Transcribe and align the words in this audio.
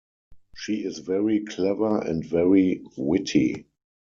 She 0.55 0.77
is 0.83 0.97
very 0.97 1.41
clever 1.41 2.01
and 2.01 2.25
very 2.25 2.83
witty. 2.97 3.67